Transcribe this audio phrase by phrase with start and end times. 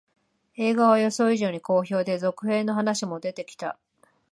[0.55, 3.77] 映画は予想以上に好評で、続編の話も出てきた